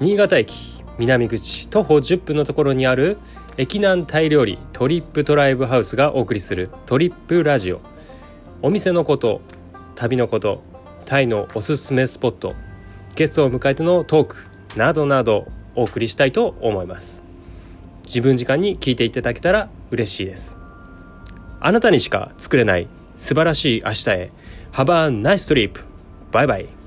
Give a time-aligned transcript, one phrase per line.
[0.00, 3.18] 新潟駅南口徒歩10分のところにある
[3.58, 7.82] 駅南タイ料理トリップトライブハウスがお送りするトリップラジオ。
[8.62, 9.42] お店のこと
[9.96, 10.62] 旅のこと
[11.04, 12.54] タイのおすすめスポット
[13.14, 14.36] ゲストを迎えてのトーク
[14.74, 17.22] などなどお送りしたいと思います。
[18.04, 20.56] 自分時間に聞いていただけたら嬉しいです。
[21.60, 24.32] あなたにしか作れない素晴らしい明日へ。
[24.72, 25.84] ハバーナ a nice trip!
[26.32, 26.79] バイバイ。